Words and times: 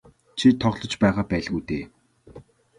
Чи 0.39 0.47
тоглож 0.61 0.93
байгаа 1.03 1.25
байлгүй 1.31 1.61
дээ. 1.69 1.83